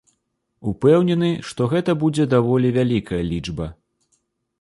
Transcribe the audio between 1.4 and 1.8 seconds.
што